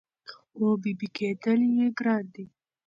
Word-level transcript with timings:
خو 0.53 0.65
بېبي 0.81 1.07
کېدل 1.17 1.59
یې 1.75 1.85
ګران 1.97 2.23
دي 2.33 2.45